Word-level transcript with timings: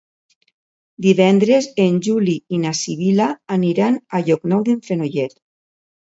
Divendres 1.05 1.67
en 1.83 1.99
Juli 2.07 2.33
i 2.57 2.61
na 2.63 2.71
Sibil·la 2.79 3.27
aniran 3.57 3.99
a 4.17 4.23
Llocnou 4.31 4.65
d'en 4.71 4.81
Fenollet. 4.89 5.37